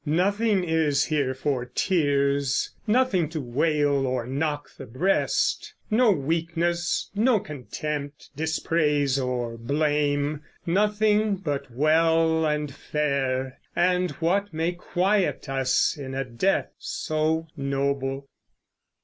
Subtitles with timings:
[0.03, 7.39] Nothing is here for tears, nothing to wail Or knock the breast, no weakness, no
[7.39, 16.15] contempt, Dispraise or blame, nothing but well and fair, And what may quiet us in
[16.15, 18.27] a death so noble.